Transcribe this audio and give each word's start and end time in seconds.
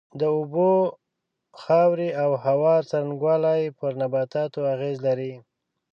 د 0.19 0.21
اوبو، 0.35 0.71
خاورې 1.61 2.09
او 2.23 2.31
هوا 2.45 2.75
څرنگوالی 2.89 3.61
پر 3.77 3.91
نباتاتو 4.01 4.59
اغېز 4.73 4.97
لري. 5.07 5.33